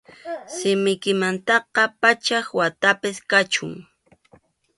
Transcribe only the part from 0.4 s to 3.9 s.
Simiykimantaqa pachak watapas kachun.